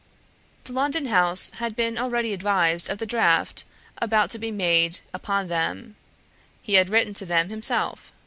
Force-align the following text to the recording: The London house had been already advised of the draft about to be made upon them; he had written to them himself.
The 0.63 0.73
London 0.73 1.05
house 1.05 1.51
had 1.59 1.75
been 1.75 1.95
already 1.99 2.33
advised 2.33 2.89
of 2.89 2.97
the 2.97 3.05
draft 3.05 3.65
about 3.99 4.31
to 4.31 4.39
be 4.39 4.49
made 4.49 4.99
upon 5.13 5.45
them; 5.45 5.95
he 6.63 6.73
had 6.73 6.89
written 6.89 7.13
to 7.13 7.25
them 7.27 7.49
himself. 7.49 8.11